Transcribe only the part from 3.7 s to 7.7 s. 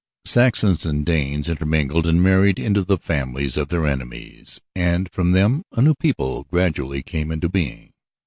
enemies, and from them a new people gradually came into